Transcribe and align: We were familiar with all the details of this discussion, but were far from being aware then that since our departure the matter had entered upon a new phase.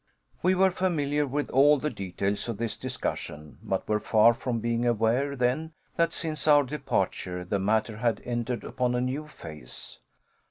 We 0.41 0.55
were 0.55 0.71
familiar 0.71 1.27
with 1.27 1.51
all 1.51 1.77
the 1.77 1.91
details 1.91 2.49
of 2.49 2.57
this 2.57 2.75
discussion, 2.75 3.59
but 3.61 3.87
were 3.87 3.99
far 3.99 4.33
from 4.33 4.57
being 4.59 4.83
aware 4.83 5.35
then 5.35 5.73
that 5.95 6.11
since 6.11 6.47
our 6.47 6.63
departure 6.63 7.45
the 7.45 7.59
matter 7.59 7.97
had 7.97 8.19
entered 8.25 8.63
upon 8.63 8.95
a 8.95 9.01
new 9.01 9.27
phase. 9.27 9.99